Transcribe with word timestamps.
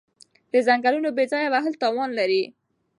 د 0.51 0.53
ځنګلونو 0.67 1.09
بې 1.17 1.25
ځایه 1.31 1.49
وهل 1.53 1.73
تاوان 1.81 2.09
لري. 2.19 2.43